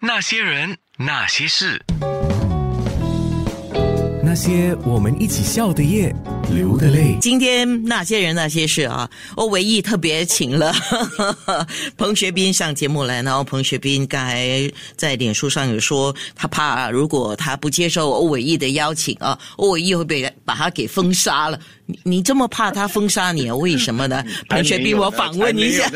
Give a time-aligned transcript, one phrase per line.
[0.00, 1.84] 那些人，那些事，
[4.22, 6.14] 那些我们一起笑的夜，
[6.54, 7.16] 流的泪。
[7.20, 10.72] 今天那些人那些事啊，我唯一特别请了
[11.98, 21.58] 彭学斌上节目来，然后彭学斌刚才在脸书上有说，他怕如果他不接受欧伟毅的邀请啊，欧伟毅会被把他给封杀了。
[21.88, 23.56] 你你这么怕他封杀你啊？
[23.56, 24.22] 为什么呢？
[24.50, 25.88] 彭学斌，我访问一下。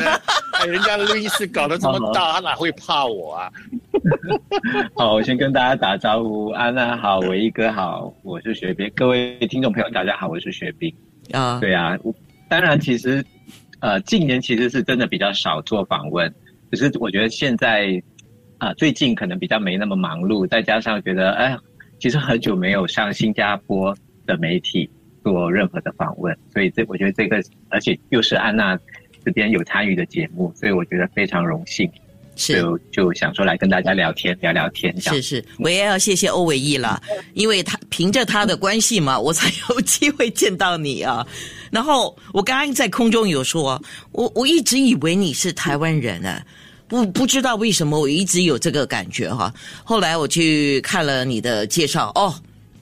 [0.53, 3.51] 哎，人家路易斯搞得这么 大，他哪会怕我啊？
[4.97, 10.91] 好，我先跟大家打招呼，安娜好，伟毅哥好，我是学斌，各位听众朋友大家好，我是学斌
[11.31, 11.59] 啊。
[11.59, 11.95] 对啊，
[12.49, 13.23] 当然其实
[13.79, 16.27] 呃，近年其实是真的比较少做访问，
[16.71, 18.01] 可是我觉得现在
[18.57, 21.55] 啊，最近可能比较没那么忙碌，再加上觉得哎，
[21.99, 24.89] 其实很久没有上新加坡的媒体。
[25.23, 28.77] 做任何的访问，所以这我觉得这个，而且又是安娜
[29.23, 31.89] 这边有参与的节目，所以我觉得非常荣幸，
[32.35, 34.93] 就就想说来跟大家聊天聊聊天。
[34.99, 37.01] 是是，我也要谢谢欧伟毅了，
[37.33, 41.25] 因为他凭着他的关系嘛， 我才有机会见到你啊。
[41.71, 46.45] 然后我刚刚在空中有说，我我一直以为你是台湾人啊，
[46.87, 49.53] 不不知道为什么我一直有这个感觉哈。
[49.83, 52.35] 后来我去看了你的介绍哦。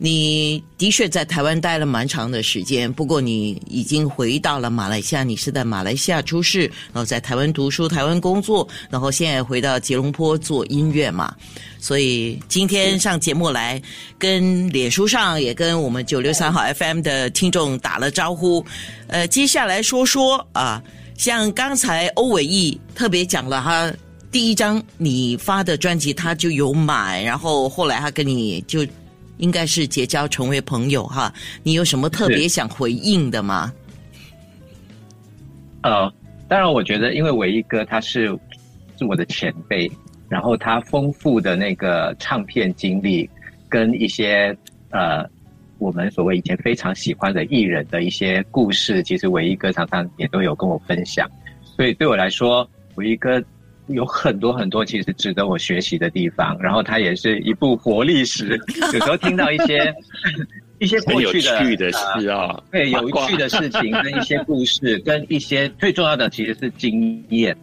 [0.03, 5.23] 你的确在台湾待了蛮长的时间，不过你已经回到了马来西亚。
[5.23, 11.35] 你是在马来西亚出世，然后在台湾读书、台湾工作，然后现在回到吉隆坡做音乐嘛。
[11.77, 13.79] 所以今天上节目来，
[14.17, 18.65] 跟脸书上也跟我们九六三号 FM 的听众打了招呼。
[19.05, 20.81] 呃，接下来说说啊，
[21.15, 23.93] 像刚才欧伟毅特别讲了哈
[24.31, 28.83] 第一张你发的专辑，他就有买，然后后来他跟你就。
[29.41, 33.73] 应该是结交成为朋友哈，你有什么特别想回应的吗？
[35.81, 36.11] 呃，
[36.47, 38.27] 当然，我觉得因为唯一哥他是
[38.97, 39.91] 是我的前辈，
[40.29, 43.29] 然后他丰富的那个唱片经历
[43.67, 44.55] 跟一些
[44.91, 45.27] 呃
[45.79, 51.29] 我们所谓以前非常喜欢的艺人的一些故事，其实唯一哥常常也都有跟我分享，
[51.63, 53.43] 所以对我来说，唯一哥。
[53.87, 58.59] 有很多很多其实值得我学习的地方，然后它也是一部活历史。
[58.93, 59.93] 有时候听到一些
[60.79, 67.55] 一些过去的事啊，对有趣的事情跟一些故事，跟一些最重要的其实是经验。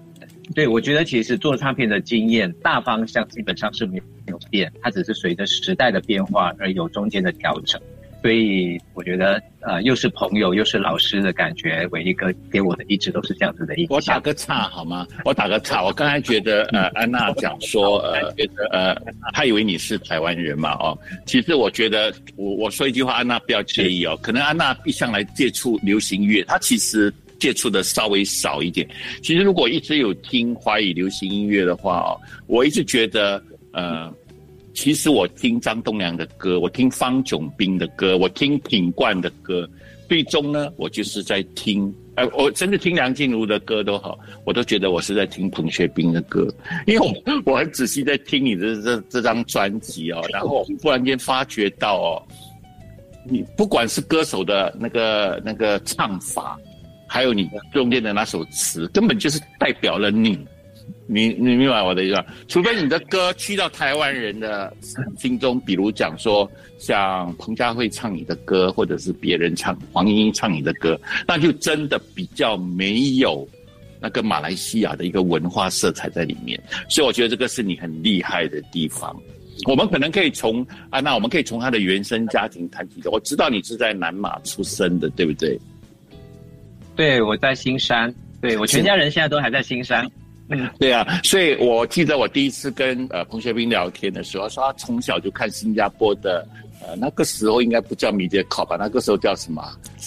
[0.54, 7.80] 对我觉得其实做唱片的经验大方向基本上是没有变，它只是随着时代的变化而有中间的调整。
[8.20, 13.76] 所以我觉得，呃，又是朋友又是老师的感觉，伟一哥给我的一直都是这样子的。
[13.76, 15.06] 一我打个岔好吗？
[15.24, 15.84] 我打个岔。
[15.84, 18.34] 我刚才觉得，呃，安娜讲说，呃，
[18.72, 18.96] 呃，
[19.32, 24.18] 他以为你是台湾人嘛，哦，其实我觉得，我我说一句话，安娜不要介意哦。
[24.20, 28.84] 可能安娜一向来接触流行乐，她其实接触的稍微少一点。
[29.22, 33.40] 其实如果一直有听华语流行音乐的话，哦，我一直觉得，
[33.72, 34.12] 呃。
[34.74, 39.68] 其实我听张栋梁的歌，我听方炯斌的歌，我听品冠的歌，
[40.08, 46.46] 最终呢，我就是在听，呃，我甚至听梁静茹的歌都好，我都觉得我是在听彭学斌的歌，
[46.86, 52.22] 因为我我很仔细在听你的这这张专辑哦，然后忽然间发觉到哦，
[53.24, 56.56] 你不管是歌手的那个那个唱法，
[57.08, 60.38] 还有你中间的那首词，根本就是代表了你。
[61.10, 62.22] 你你明白我的意思？
[62.46, 64.70] 除非你的歌去到台湾人的
[65.16, 66.48] 心中，比如讲说
[66.78, 73.48] 像彭佳慧唱你的歌，或者是别人唱黄莺莺唱你的歌，那就真的比较没有
[74.00, 76.62] 那个马来西亚的一个文化色彩在里面。
[76.90, 79.18] 所以我觉得这个是你很厉害的地方。
[79.66, 83.00] 我们可能可以从啊，那我们可以从他的原生家庭谈起。
[83.06, 85.58] 我知道你是在南马出生的，对不对？
[86.94, 88.14] 对，我在新山。
[88.40, 90.08] 对我全家人现在都还在新山。
[90.50, 96.46] 嗯，对啊，所以我记得我第一次跟呃彭学斌聊天的时候，说他从小就看新加坡的，
[96.80, 99.62] 呃那个时候应该不叫米迪考吧，那个时候叫什么？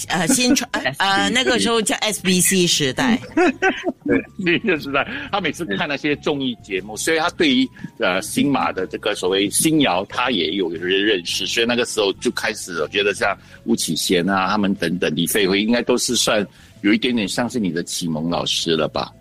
[0.08, 3.20] 呃新传 呃那个时候叫 SBC 时代，
[4.08, 7.70] 对，那个时代，他每次看那些综艺节目，所以他对于
[8.00, 16.46] 呃新马的这个所谓新谣，他也有一些认识，所以那个时候就开始，我觉得像吴启贤啊，他们等等，李飞辉应该都是算
[16.82, 19.12] 有一点点像是你的启蒙老师了吧。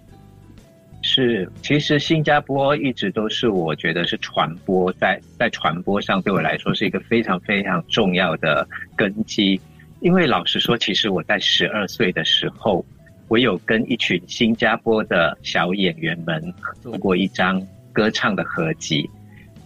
[1.12, 8.64] 是，其实新加坡一直都是我觉得是传播在在传播上对我来说是一个非常非常重要的
[8.94, 9.60] 根基。
[10.02, 12.86] 因为老实说，其实我在十二岁的时候，
[13.26, 16.40] 我有跟一群新加坡的小演员们
[16.80, 17.60] 做过一张
[17.92, 19.10] 歌唱的合集。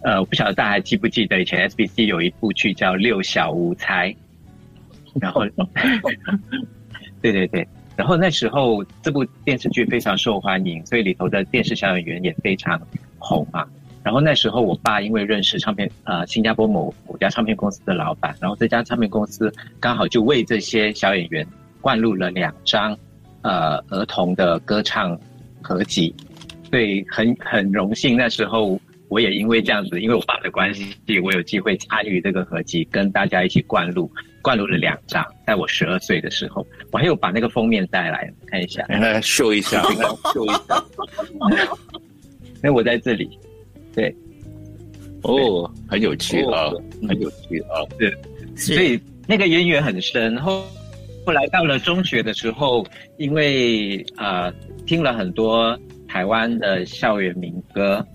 [0.01, 4.11] 呃，我不晓得大家还记不记得以前 SBC 有一部剧叫《六小无猜》，
[5.21, 5.45] 然后，
[7.21, 7.67] 对 对对。
[7.95, 12.79] 然后那时候这部电视剧非常受欢迎，所以里头的电视小演员也非常
[13.17, 13.65] 红嘛。
[14.03, 21.47] 然后那时候我爸因为认识唱片呃新加坡某某家唱片公司的老板，然后这家唱片公司刚好就为这些小演员
[21.81, 22.95] 灌录了两张
[23.41, 25.17] 呃儿童的歌唱
[25.61, 26.13] 合集，
[26.69, 28.79] 所以很很荣幸那时候
[29.09, 34.11] 我也因为这样子，因为我爸的关系，我有机会参与这个合集，跟大家一起灌录
[34.41, 39.81] 灌录了两张，在我十二岁的时候，我还有把那个封面带来看一下，来秀一下，
[40.33, 40.85] 秀一下，
[42.61, 43.29] 那我在这里。
[43.93, 44.13] 对，
[45.21, 46.69] 哦，很有趣啊，
[47.07, 48.13] 很有趣啊，对，
[48.57, 50.35] 所以那个渊源很深。
[50.41, 50.65] 后
[51.25, 52.85] 后来到了中学的时候，
[53.17, 54.53] 因为啊
[54.85, 58.05] 听了很多台湾的校园民歌，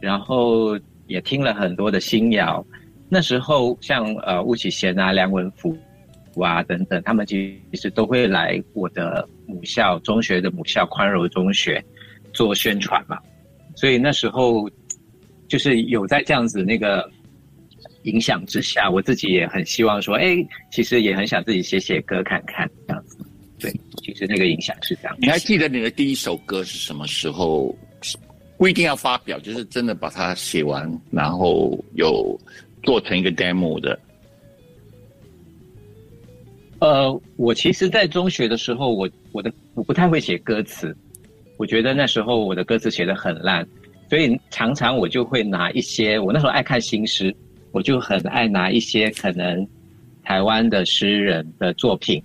[0.00, 2.64] 然后也听了很多的新谣。
[3.08, 5.76] 那时候像呃巫启贤啊、梁文福
[6.40, 11.84] 啊等等，他们其实都会来我的母校中学的母校宽柔中学
[12.32, 13.18] 做宣传嘛，
[13.74, 14.68] 所以那时候。
[15.50, 17.10] 就是有在这样子那个
[18.04, 20.36] 影响之下，我自己也很希望说，哎，
[20.70, 23.18] 其实也很想自己写写歌看看这样子。
[23.58, 23.68] 对，
[24.00, 25.16] 其实那个影响是这样。
[25.18, 27.76] 你还记得你的第一首歌是什么时候？
[28.60, 32.38] 不一定要发表，就是真的把它写完，然后有
[32.82, 33.98] 做成一个 demo 的。
[36.80, 40.94] 呃，我其实，在中学的时候，我我的我不太会写歌词，
[41.56, 43.66] 我觉得那时候我的歌词写的很烂。
[44.10, 47.34] 所以常常我就会拿一些，我那时候爱看新诗，
[47.72, 49.66] 我就很爱拿一些可能
[50.22, 52.22] 台湾的诗人的作品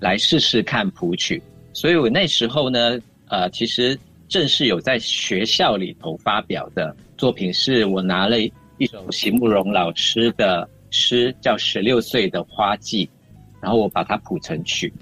[0.00, 1.40] 来试试看谱曲。
[1.72, 2.98] 所以我那时候呢，
[3.28, 3.96] 呃，其实
[4.28, 13.06] 正式有在学校里头发表的作品，是我拿了一首席慕容老师的诗，叫《十六岁的花季》，
[13.60, 14.92] 然后我把它谱成曲。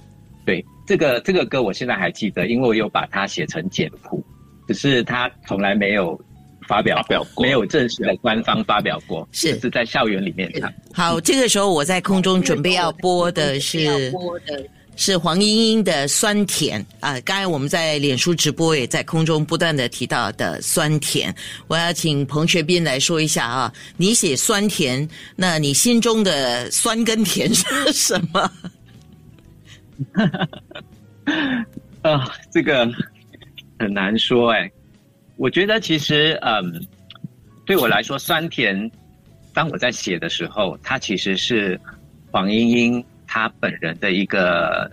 [0.45, 4.23] 对，这个这个歌我现在还记得，因为我有把它写成简谱。
[4.67, 6.19] 只是它从来没有
[6.67, 10.73] 发表表过，没有正式的官方发表过，是是在校园里面唱。
[10.93, 14.11] 好，这个时候我在空中准备要播的是
[14.97, 17.21] 是黄莺莺的《酸甜》啊。
[17.21, 21.33] 刚才我们在脸书直播也在空中不断的提到的《酸甜》，
[21.67, 23.73] 我要请彭学斌来说一下啊。
[23.97, 28.51] 你写酸甜，那你心中的酸跟甜是什么？
[32.03, 32.89] 啊，这个。
[33.77, 34.71] 很难说哎，
[35.37, 36.87] 我觉得其实嗯，
[37.67, 38.89] 对我来说，酸甜，
[39.53, 41.79] 当我在写的时候，它其实是
[42.31, 44.89] 黄莺莺她本人的一个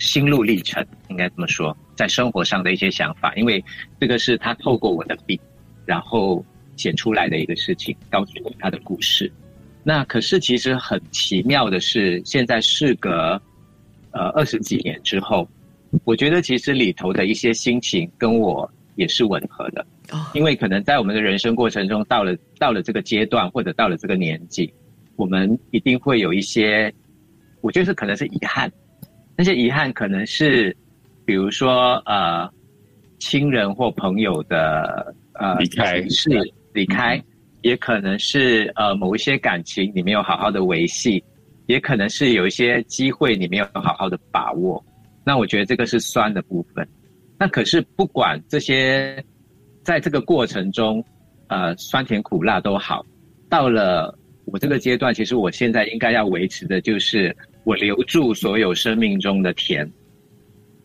[0.00, 3.64] 心路历程，应该这么说，在生活上的一些想法，因为
[4.00, 5.40] 这个是他透过我的笔，
[5.84, 6.44] 然后
[6.74, 9.32] 写出来的一个事情，告诉我他的故事。
[9.84, 13.40] 那可是其实很奇妙的是，现在事隔
[14.10, 15.48] 呃二十几年之后。
[16.04, 19.86] 我觉得其实里头的一些心情跟我也是吻合的，
[20.34, 24.70] 因为可能在我们的人生过程中，到了到了这个阶段或者到了这个年纪，
[25.14, 26.92] 我们一定会有一些，
[27.60, 28.70] 我觉得是可能是遗憾，
[29.36, 30.76] 那些遗憾可能是，
[31.24, 32.48] 比如说呃，
[33.18, 36.30] 亲人或朋友的呃离开是
[36.72, 37.22] 离开，
[37.62, 41.22] 也可能是呃某一些感情你没有好好的维系，
[41.66, 44.82] 也可能是有一些机会你没有好好的把握。
[45.24, 46.86] 那我觉得这个是酸的部分，
[47.36, 49.24] 那可是不管这些，
[49.82, 51.04] 在这个过程中，
[51.48, 53.04] 呃，酸甜苦辣都好，
[53.48, 59.84] 到了我这个阶段，其实我现在应该要维持的就是我留住所有生命中的甜，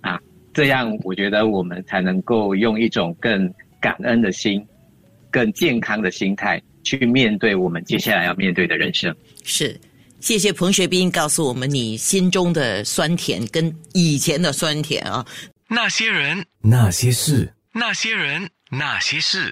[0.01, 0.19] 啊，
[0.51, 3.47] 这样我觉得我们才能够用一种更
[3.79, 4.65] 感恩的心、
[5.29, 9.15] 更健康的心态去面对我们接下来要面对的人生。
[9.43, 9.79] 是。
[10.19, 15.25] 谢谢彭学斌告诉我们你心中的酸甜跟以前的酸甜啊。
[15.67, 19.51] 那些人，那些事，那些人，那些事，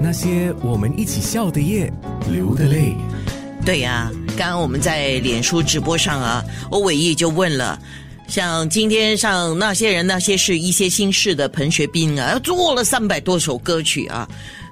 [0.00, 1.92] 那些我们一起笑的夜，
[2.28, 2.94] 流的泪。
[3.64, 7.80] 对呀，刚刚我们在脸书直播上啊，欧伟毅就问了，
[8.28, 14.28] 像今天上那些人那些事一些心事的彭学斌啊，做了三百多首歌曲啊。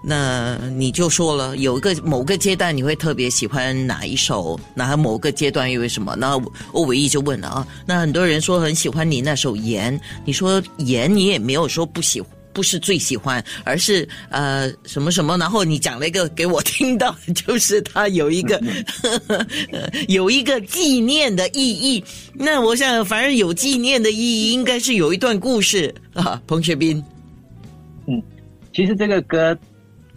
[0.06, 4.60] 那你就说了，有一个某个阶段你会特别喜欢哪一首？
[4.74, 6.14] 哪某个阶段因为什么？
[6.14, 6.38] 那
[6.72, 7.66] 欧伟毅就问了啊。
[7.86, 15.36] 那很多人说很喜欢你那首《盐》，你说《盐》你也没有说不喜欢，不是最喜欢，而是呃什么什么。
[15.36, 18.58] 然后你讲了一个给我听到，就是它有一个
[20.08, 22.02] 有一个纪念的意义。
[22.32, 26.40] 那我想，反正有纪念的意义，应该是有一段故事啊。
[26.46, 27.04] 彭学斌，
[28.06, 28.22] 嗯，
[28.72, 29.54] 其实这个歌。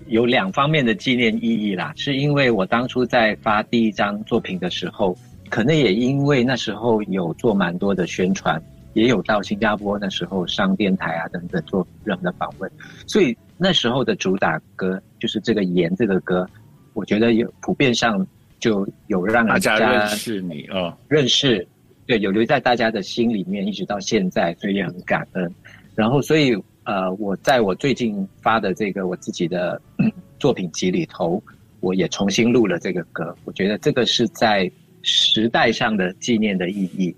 [0.09, 5.13] 有两方面的纪念意义啦，是因为我当初在发第一张作品的时候，
[5.49, 8.57] 可能也因为那时候有做蛮多的宣传，
[8.97, 12.69] 也有到新加坡那时候上电台啊等等做任何的访问，
[13.05, 16.49] 所以那时候的主打歌就是这个《盐》这个歌，
[16.93, 18.25] 我觉得有普遍上
[18.59, 21.67] 就有让大家认识你啊，认识，
[22.07, 25.53] 对，有留在大家的心里面，一直到现在，所以也很感恩。
[25.93, 29.79] 然后，所以呃，我在我最近发的这个我自己的
[30.39, 31.39] 作品集里头，
[31.81, 33.35] 我也重新录了这个歌。
[33.45, 34.71] 我觉得这个是在
[35.03, 37.15] 时代上的纪念的意义。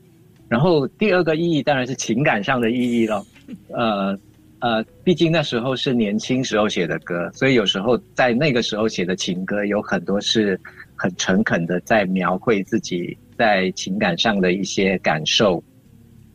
[0.49, 3.25] 然后第二个意义当然是情感上的意义了，
[3.69, 4.19] 呃。
[4.61, 10.59] 呃，毕竟那时候是年轻时候写的歌，所以有时候在那个时候写的情歌有很多是
[10.97, 15.63] 很诚恳的，在描绘自己在情感上的一些感受。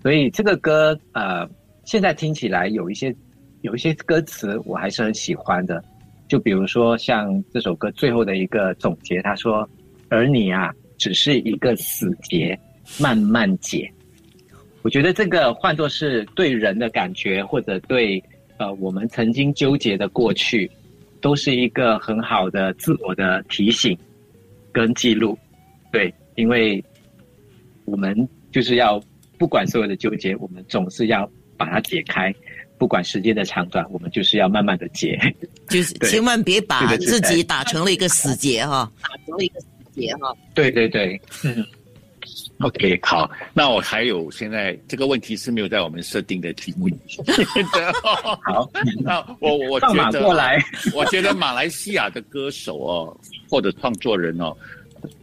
[0.00, 1.46] 所以这个歌呃，
[1.84, 3.14] 现在听起来有一些
[3.60, 5.84] 有一些歌词我还是很喜欢的，
[6.26, 9.68] 就比如说像这首歌最后的一个总结，他说
[10.08, 12.58] ：“而你啊，只是一个死结，
[12.98, 13.86] 慢慢解。”
[14.84, 18.22] 我觉得这个换作是对人的感觉，或者对
[18.58, 20.70] 呃我们曾经纠结的过去，
[21.22, 23.96] 都是一个很好的自我的提醒
[24.70, 25.38] 跟记录。
[25.90, 26.84] 对，因为
[27.86, 29.02] 我们就是要
[29.38, 31.26] 不管所有的纠结，我们总是要
[31.56, 32.30] 把它解开，
[32.76, 35.18] 不管时间的长短，我们就是要慢慢的解。
[35.70, 40.36] 就是千万别把自己打成了一个死结哈，打成了一个死结哈。
[40.52, 41.18] 对对对。
[42.60, 46.96] OK，好，那我还有现在这个问题是没有在我们设定的题目里。
[48.44, 48.70] 好，
[49.02, 50.58] 那我我觉得，过来，
[50.94, 53.16] 我觉得马来西亚的歌手哦，
[53.48, 54.56] 或者创作人哦，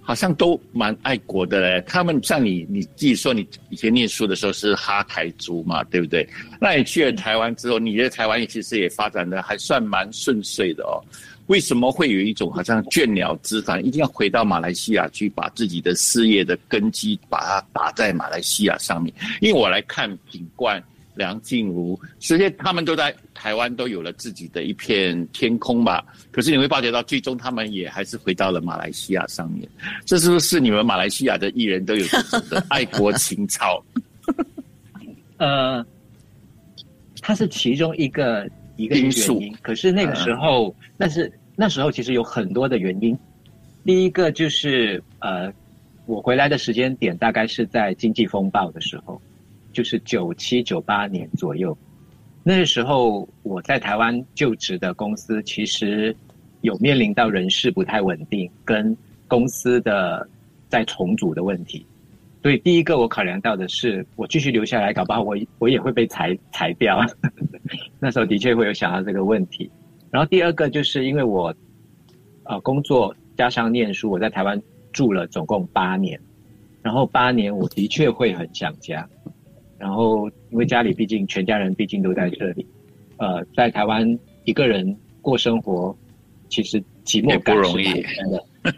[0.02, 1.84] 好像都蛮爱国的嘞。
[1.88, 6.28] 他们像你，你自己说你以前念书的时候是哈台族嘛，对不对？
[6.60, 11.02] 那你去了台湾之后，你在台湾其实也发展的还算蛮顺遂的哦。
[11.52, 19.14] 为什么会有一种好像倦鸟之烦，一定要回到马来西亚去把自己的事业的根基把它打在马来西亚上面？
[19.42, 20.82] 因为我来看品冠、
[21.14, 26.02] 梁静茹，实际他们都在台湾都有了自己的一片天空吧。
[26.32, 29.68] 可是你会发觉到，最终他们也还是回到了马来西亚上面。
[30.06, 33.84] 这是不是你们马来西亚的艺人都有这种的爱国情操？
[35.36, 35.86] 呃，
[37.20, 39.42] 它是其中一个一个因素。
[39.62, 41.30] 可是那个时候，但是。
[41.56, 43.18] 那时候其实有很多的原因，
[43.86, 45.52] 第一个就是呃，
[46.06, 49.22] 我回来的时间点大概是在经济风暴的时候，
[49.72, 51.78] 就是九七九八年左右。
[52.44, 56.16] 那时候我在台湾就职的公司，其实
[56.62, 60.28] 有面临到人事不太稳定，跟公司的
[60.68, 61.86] 在重组的问题。
[62.42, 67.06] 所以第一个我考量到的是，我继续留下来，搞不好我我也会被裁裁掉。
[68.00, 69.70] 那时候的确会有想到这个问题。
[70.12, 71.56] 然后第二个就是因为我，
[72.44, 76.20] 呃，工作加上念书，我在台湾住了总共八年，
[76.82, 79.08] 然后八年我的确会很想家，
[79.78, 82.68] 然后因为家里毕竟全家人毕竟都在这里，
[83.18, 85.96] 呃，在台湾一个人过生活，
[86.50, 88.06] 其实寂寞感不容易，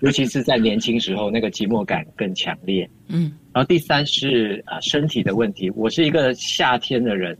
[0.01, 2.87] 尤其是在年轻时候，那个寂寞感更强烈。
[3.07, 7.35] 嗯，然后第三是啊身体的问题，我是一个夏天的人。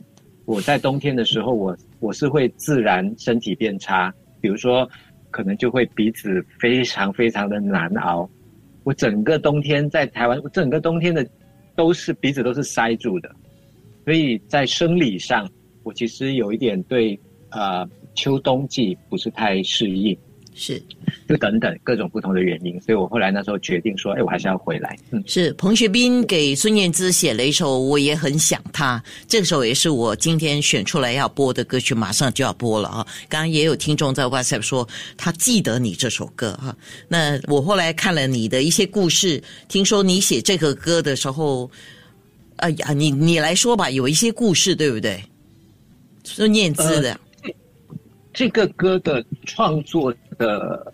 [0.46, 4.90] 我在冬天的时候，我我是会自然身体变差，比如说，
[5.32, 8.30] 可能就会鼻子非常非常的难熬。
[8.84, 11.26] 我整个冬天在台湾，我整个冬天的
[11.76, 13.34] 都是鼻子都是塞住的，
[14.04, 15.50] 所以在生理上，
[15.84, 17.18] 我其实有一点对
[17.50, 20.18] 呃秋冬季不是太适应。
[20.56, 20.82] 是，
[21.28, 24.96] 就等等各种不同的原因，所以我后来那时候决定说，哎，我还是要回来。
[25.12, 33.08] 嗯，是彭学斌给孙燕姿写了一首《我也很想他》，这首也是我今天选出来要播的歌曲，马上就要播了啊！
[33.28, 36.76] 刚刚也有听众在 WhatsApp 说他记得你这首歌哈。
[37.08, 41.70] 那我后来看了你的一些故事，听说你写这个歌的时候，
[42.58, 45.24] 哎呀，你你来说吧，有一些故事对不对？
[46.24, 47.20] 孙燕姿的。
[48.34, 50.92] 这个歌的创作的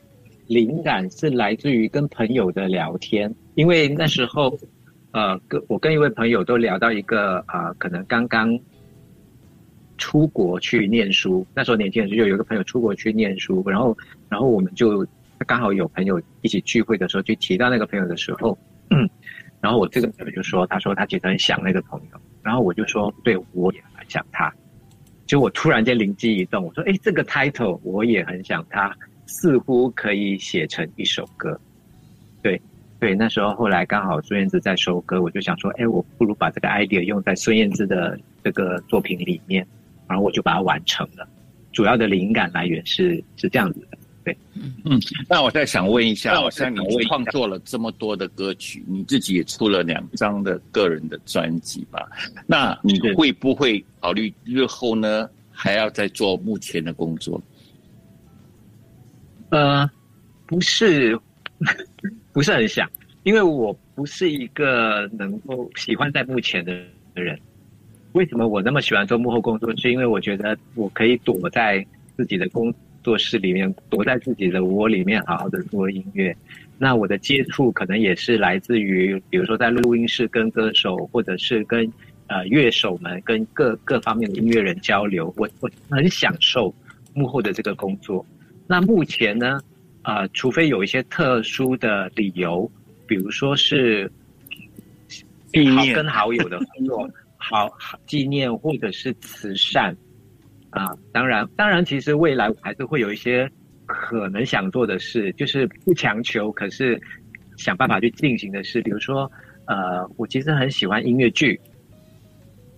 [0.47, 4.59] 灵感是来自于跟朋友的聊天，因为那时候，
[5.11, 8.59] 呃，跟我跟一位朋友都聊到一个啊，可能刚刚
[9.97, 15.07] 出国去念书，那时候年轻人就有一个朋友出国去念书，然后，然后我们就
[15.47, 18.57] 刚好有朋友一起聚会的时候，就提到那个朋友的时候，
[19.61, 24.53] 然后我这个朋友就说，他说他其实很想那个朋友，然后我就说，对我也很想他。
[25.29, 28.91] 就我突然间灵机一动，我说：“哎，这个 title 我也很想，它
[29.27, 31.55] 似乎可以写成一首歌。”
[32.41, 32.59] 对，
[32.99, 39.63] 对，那时候后来刚好孙燕姿在收歌，我就想说：“哎，我不如把这个 idea 用在孙燕姿的这个作品里面，
[40.07, 41.29] 然后我就把它完成了。
[41.71, 43.87] 主要的灵感来源是是这样子。”，
[44.85, 52.09] 嗯，那我再想问一下，我像你创作了这么多的歌曲，你自己也出了两张的个人的专辑吧？
[52.45, 57.41] 那你会不会考虑日后呢，还要再做目前的工作？
[59.49, 59.89] 呃，
[60.45, 61.19] 不是，
[62.33, 62.89] 不是很想，
[63.23, 66.73] 因为我不是一个能够喜欢在幕前的
[67.13, 67.39] 人。
[68.13, 69.75] 为什么我那么喜欢做幕后工作？
[69.77, 71.85] 是因为我觉得我可以躲在
[72.17, 76.35] 自己的工作室里面，躲在自己的窝里面，好好的做音乐。
[76.77, 81.91] 那我的接触可能也是来自于，比如说在录音室跟歌手，或者是跟
[82.27, 85.33] 呃乐手们、跟各各方面的音乐人交流。
[85.37, 86.73] 我我很享受
[87.13, 88.25] 幕后的这个工作。
[88.65, 89.59] 那目前呢，
[90.03, 92.69] 呃，除非有一些特殊的理由，
[93.05, 94.09] 比如说是
[95.75, 97.09] 好跟好友的合作。
[97.41, 97.71] 好
[98.05, 99.95] 纪念或者是慈善
[100.71, 103.49] 啊，当然，当然，其实未来我还是会有一些
[103.85, 106.99] 可能想做的事，就是不强求，可是
[107.57, 108.81] 想办法去进行的事。
[108.81, 109.31] 比如说，
[109.65, 111.59] 呃，我其实很喜欢音乐剧，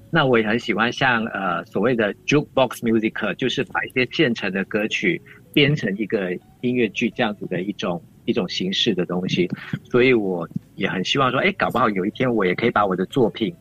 [0.10, 5.22] 那我也很喜欢像呃所谓的 jukebox music，就是把一些现成的歌曲
[5.54, 6.32] 编成一个
[6.62, 9.50] 音乐剧这样子的一种一种形式的东西。
[9.84, 13.54] 所以我也很希望说，哎，搞不好有一天我也可以把我的作品。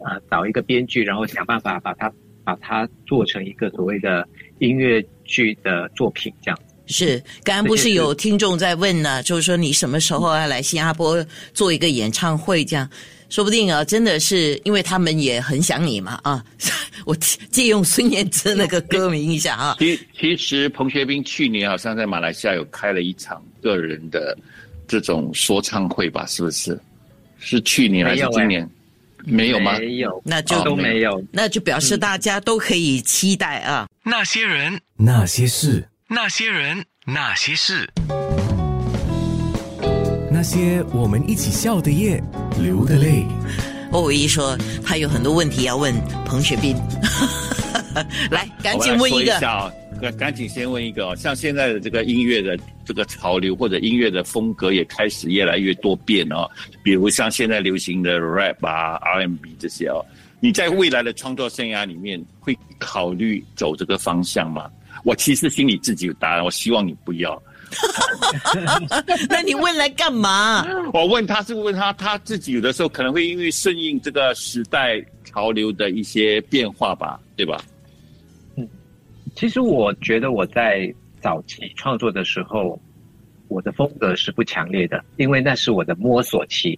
[0.00, 2.08] 呃，找一个编剧，然后想办法把它
[2.48, 4.26] 把它做成一个所谓的
[4.58, 7.22] 音乐剧的作品，这样是。
[7.44, 12.64] 刚刚不是有听众在问呢，就是说你什么时候要来新加坡做一个演唱会？
[12.64, 12.88] 这样，
[13.28, 16.42] 说不定啊，真的是因为他们也很想你嘛啊！
[17.04, 17.14] 我
[17.50, 19.76] 借用孙燕姿那个歌名一下啊。
[19.78, 24.34] 其其实彭学斌去年好像在马来西亚有开了一场个人的
[24.86, 26.24] 这种说唱会吧？
[26.24, 26.80] 是不是？
[27.38, 28.66] 是去年还是今年？
[29.24, 29.78] 没有吗？
[29.78, 33.86] 没有，那就都没有，那就表示大家都可以期待啊。
[34.04, 37.88] 那些人，那些事，那些人，那些事，
[40.30, 42.22] 那些我们一起笑的夜，
[42.60, 43.26] 流的泪。
[43.90, 45.94] 欧伟一说他有很多问题要问
[46.24, 46.76] 彭雪斌，
[48.30, 49.72] 来，赶紧问一个。
[50.00, 56.48] 赶赶紧先问一个哦，像现在的这个音乐的这个潮流或者音乐的风格也开始越来越多变哦，
[56.82, 60.04] 比如像现在流行的 rap 啊、R&B 这些哦，
[60.40, 64.70] 你在未来的创作生涯里面会考虑走这个方向吗？
[65.04, 67.40] 我其实心里自己有答案，我希望你不要。
[69.28, 70.66] 那你问来干嘛？
[70.92, 77.62] 我问他是问他他自己有的时候可能会因为顺应这个时代潮流的一些变化吧，对吧？
[79.38, 82.76] 其实我觉得我在早期创作的时候，
[83.46, 86.76] 我的风格是不强烈的，因为那是我的摸索期，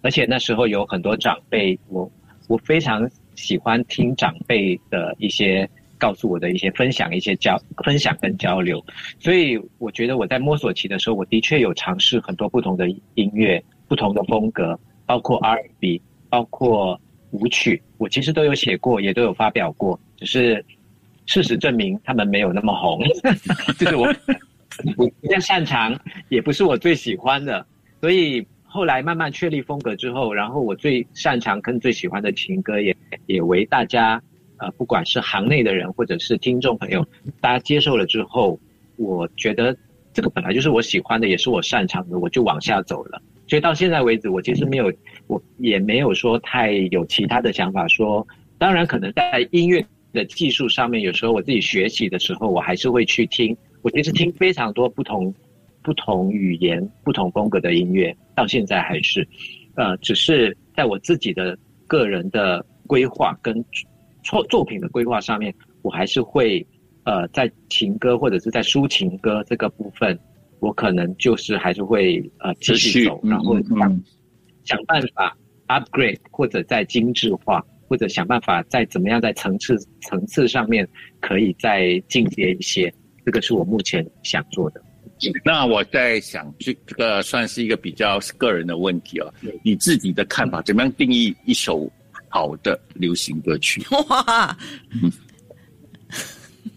[0.00, 2.10] 而且那时候有很多长辈，我
[2.48, 5.68] 我非常喜欢听长辈的一些
[5.98, 8.82] 告诉我的一些分享，一些交分享跟交流，
[9.18, 16.98] 所以我觉得我在摸索期的时候，我的确有尝试很多不同的音乐、不同的风格，包括 R&B，包括
[17.32, 20.64] 舞曲，我其实都有写过，也都有发表过，只是。
[21.28, 22.98] 事实证明，他们没有那么红
[23.78, 24.06] 就是我
[24.96, 25.94] 我不太擅长，
[26.30, 27.64] 也不是我最喜欢的。
[28.00, 34.20] 所以后来慢慢确立风格之后，然后我最擅长跟最喜欢的情歌，也也为大家
[34.56, 37.06] 呃，不管是行内的人或者是听众朋友，
[37.42, 38.58] 大家接受了之后，
[38.96, 39.76] 我觉得
[40.14, 43.20] 这个本来就是我喜欢的，也是我擅长的，我就往下走了。
[43.46, 44.90] 所以到现在为止，我其实没有，
[45.26, 47.86] 我也没有说太有其他的想法。
[47.86, 49.84] 说当然，可能在音乐。
[50.12, 53.56] 的技术上面，有时候我自己学习的时候，我还是会去听。
[53.82, 55.32] 我其实听非常多不同、
[55.82, 59.26] 不同语言、不同风格的音乐，到现在还是，
[59.76, 63.64] 呃，只是在我自己的个人的规划跟
[64.22, 66.66] 作作品的规划上面，我还是会
[67.04, 70.18] 呃，在情歌或者是在抒情歌这个部分，
[70.58, 74.02] 我可能就是还是会呃继续走，然后想
[74.64, 75.36] 想办法
[75.68, 77.64] upgrade 或者再精致化。
[77.88, 80.86] 或者想办法再怎么样，在层次层次上面
[81.20, 82.92] 可以再进阶一些，
[83.24, 84.82] 这个是我目前想做的。
[85.44, 89.34] 那我在想，这这个算是一个比较个人的问题哦。
[89.64, 91.90] 你自己的看法，怎么样定义一首
[92.28, 93.82] 好的流行歌曲？
[94.10, 94.56] 哇，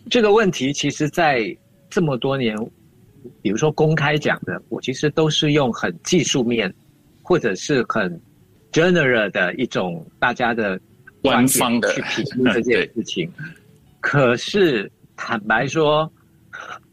[0.10, 1.56] 这个问题其实，在
[1.90, 2.58] 这么多年，
[3.44, 6.74] 比如说公开讲的，我其实都是用很技术面，
[7.22, 8.20] 或者是很
[8.72, 10.80] general 的一种大家的。
[11.22, 13.32] 官方的去评估这件事情，
[14.00, 16.12] 可是坦白说，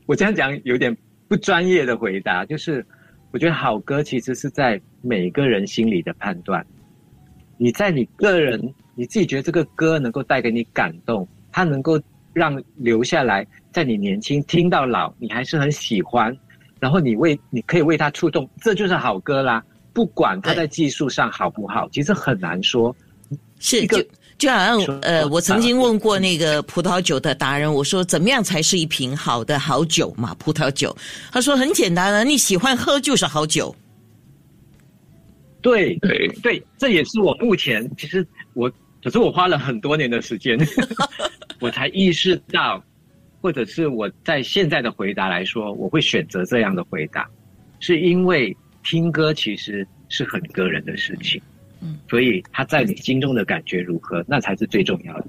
[0.06, 0.94] 我这样讲有点
[1.26, 2.84] 不专业的回答，就是
[3.30, 6.64] 我觉得好歌其实是在每个人心里的判断。
[7.56, 8.60] 你在你个人
[8.94, 12.00] 你自己觉得这个歌能够带给你感动，它能够
[12.32, 16.36] 让留下来，在你年轻听到老，你还是很喜欢，
[16.78, 19.64] 然后你为你可以为它触动，这就是好歌啦。
[19.92, 22.94] 不管它在技术上好不好，其实很难说。
[23.60, 23.98] 是就
[24.38, 30.32] 就好像呃，我曾经问过那个葡萄酒的达人，我说怎么样才是一瓶好的好酒嘛？
[30.38, 30.96] 葡萄酒，
[31.32, 33.74] 他说很简单啊，你喜欢喝就是好酒。
[35.60, 38.24] 对对对，这也是我目前其实
[38.54, 38.70] 我，
[39.02, 40.56] 可是我花了很多年的时间，
[41.58, 42.80] 我才意识到，
[43.40, 47.28] 或者是我在现在的回答来说，我会选择这样的回答，
[47.80, 51.42] 是因为听歌其实是很个人的事情。
[52.08, 55.26] 所以他在你心中的感觉如何，那才是最重要的。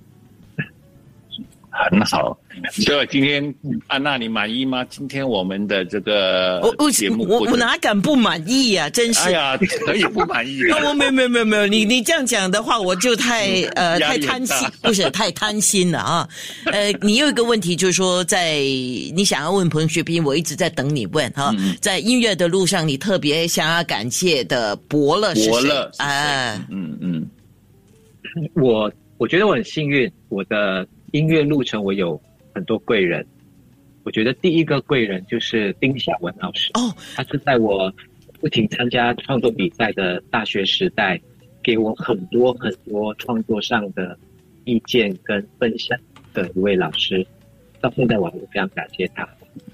[1.72, 2.36] 很好，
[2.72, 3.54] 所以今天
[3.88, 4.84] 安娜你满意吗？
[4.90, 8.90] 今天我们的这个节目，我我哪敢不满意呀？
[8.90, 10.64] 真是，哎呀，可以不满意。
[10.72, 16.28] 我 没有没有没有没有，你你这样讲的话，我就太呃太贪心， 不是太贪心了啊。
[16.66, 21.54] 呃，你有一个问题就是说，在你想要问彭学斌，我一直在等你问哈。
[21.80, 25.70] 在音乐的路上，你特别想要感谢的伯乐是谁？
[25.98, 27.30] 啊，嗯嗯，
[28.56, 30.86] 我我觉得我很幸运，我的。
[31.12, 32.20] 音乐路程，我有
[32.54, 33.26] 很多贵人。
[34.04, 36.72] 我觉得第一个贵人就是丁晓文老师。
[36.74, 37.94] 哦，他是在我
[38.40, 41.20] 不停参加创作比赛的大学时代，
[41.62, 44.18] 给我很多很多创作上的
[44.64, 45.98] 意见跟分享
[46.34, 47.26] 的一位老师。
[47.82, 49.28] 到现在我还是非常感谢他。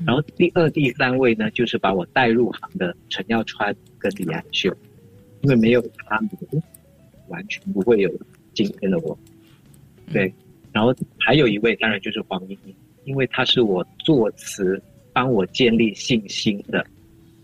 [0.06, 4.76] 然后第二、第三位呢，就是把我带入行的陈耀川跟李安秀，
[5.42, 6.30] 因为没有他们，
[7.28, 8.12] 完全不会有
[8.54, 9.18] 今天的我。
[10.12, 10.34] 对。
[10.76, 14.78] 然后还有一位，当然就是黄莺莺，因为她是我作词
[15.14, 16.86] 帮我建立信心的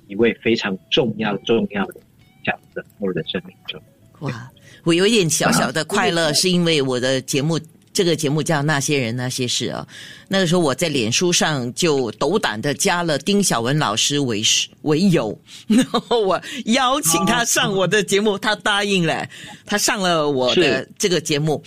[0.07, 2.01] 一位非常重要重要的
[2.43, 3.81] 角色，我的生命中。
[4.19, 4.51] 哇，
[4.83, 7.57] 我有一点小小的快乐，是因为我的节目。
[8.01, 9.87] 这个节目叫《那些人那些事》啊，
[10.27, 14.41] 那个时候我在脸书上就斗胆的加了丁小文老师为
[14.81, 19.23] 为友， 然后我邀请他上我的节目，他答应了，
[19.67, 21.63] 他上了我的这个节目，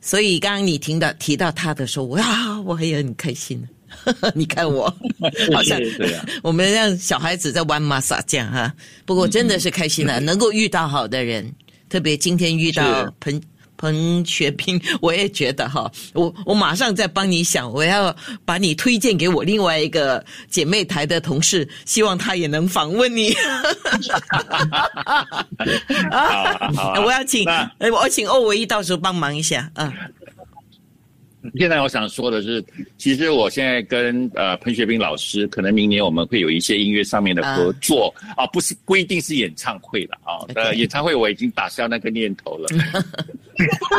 [0.00, 3.64] 所以刚刚你听到提到他的时候，哇，我也很开心。
[4.34, 4.92] 你看我
[5.54, 5.80] 好像
[6.42, 11.48] 我们让小孩子在玩玛莎这样哈，不过真的是开心了，能够遇到好的人，
[11.88, 13.40] 特别今天遇到彭。
[13.76, 23.34] 彭学斌， 我也觉得哈，我我马上再帮你想，我要把你推荐给我另外一个姐妹台的同事，希望他也能访问你。
[26.10, 26.70] 啊，
[27.04, 27.46] 我要请，
[27.92, 29.92] 我请欧维一到时候帮忙一下啊。
[31.56, 32.64] 现在我想说的是，
[32.98, 38.12] 其实我现在跟呃彭学斌老师，可能明年我们会有一些音乐上面的合作。
[38.36, 40.44] 啊，不是不一定是演唱会了啊。
[40.54, 42.66] 呃，演唱会我已经打消那个念头了，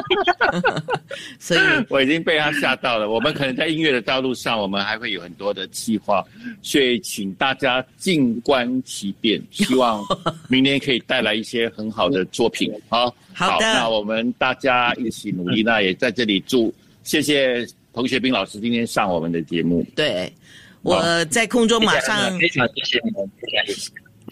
[1.40, 1.60] 所以。
[1.90, 3.10] 我已经被他吓到了。
[3.10, 6.24] 我们可能在音乐的道路上，我们还会有很多的计划，
[6.62, 10.04] 所以请大家静观其变，希望
[10.50, 12.72] 明年可以带来一些很好的作品。
[12.90, 16.74] 啊，好的，那我们大家一起努力，那也在这里祝。
[17.08, 19.82] 谢谢彭学斌老师今天上我们的节目。
[19.96, 20.30] 对，
[20.82, 23.32] 我在空中马上非常谢谢你们，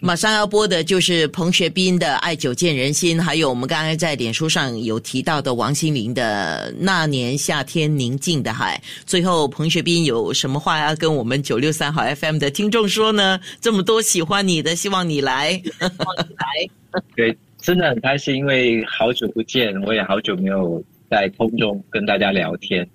[0.02, 8.78] 马上要播的就是彭学斌的《爱久见人心》，还有我们刚才在脸书上有提到的王心凌的《那年夏天宁静的海》。
[9.06, 13.40] 最后，彭学斌有什么话要跟我们九六三好 FM 的听众说呢？
[13.58, 15.58] 这么多喜欢你的，希望你来。
[15.80, 20.84] 来， 对，真的很开心，因为好久不见，我也好久没有。
[21.10, 22.88] 在空中跟大家聊天，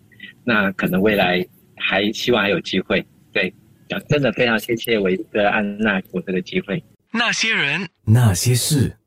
[0.43, 1.45] 那可能未来
[1.75, 3.05] 还希望还有机会。
[3.31, 3.53] 对，
[4.09, 6.83] 真的非常谢谢维哥安娜给我这个机会。
[7.11, 8.97] 那些人，那些事。